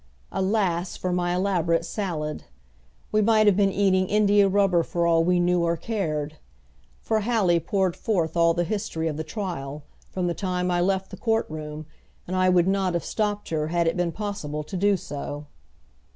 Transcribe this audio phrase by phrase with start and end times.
[0.31, 2.45] Alas for my elaborate salad!
[3.11, 6.37] We might have been eating india rubber for all we knew or cared.
[7.03, 11.11] For Hallie poured forth all the history of the trial, from the time I left
[11.11, 11.85] the court room,
[12.25, 15.45] and I would not have stopped her had it been possible to do so.